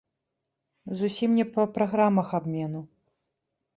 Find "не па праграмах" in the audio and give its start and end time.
1.39-2.27